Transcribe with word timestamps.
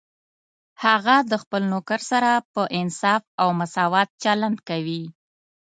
هغه 0.83 1.15
د 1.31 1.33
خپل 1.43 1.61
نوکر 1.71 1.99
سره 2.11 2.31
په 2.53 2.61
انصاف 2.79 3.21
او 3.41 3.49
مساوات 3.59 4.09
چلند 4.23 4.57
کوي 4.69 5.03